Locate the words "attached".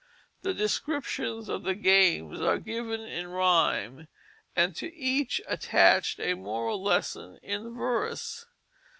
5.47-6.19